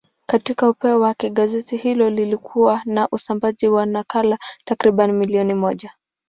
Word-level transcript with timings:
Katika 0.25 0.69
upeo 0.69 0.99
wake, 0.99 1.29
gazeti 1.29 1.77
hilo 1.77 2.09
lilikuwa 2.09 2.81
na 2.85 3.07
usambazaji 3.11 3.67
wa 3.67 3.85
nakala 3.85 4.37
takriban 4.65 5.11
milioni 5.11 5.53
moja. 5.53 5.93